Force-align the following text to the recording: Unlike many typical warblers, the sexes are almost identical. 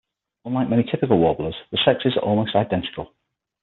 Unlike 0.45 0.69
many 0.71 0.81
typical 0.85 1.19
warblers, 1.19 1.53
the 1.69 1.77
sexes 1.85 2.17
are 2.17 2.23
almost 2.23 2.55
identical. 2.55 3.13